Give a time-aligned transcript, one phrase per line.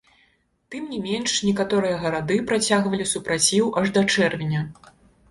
[0.75, 4.63] Тым не менш, некаторыя гарады працягвалі супраціў аж да чэрвеня.